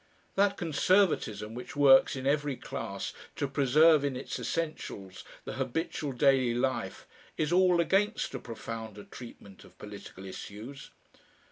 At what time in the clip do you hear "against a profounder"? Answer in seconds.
7.79-9.03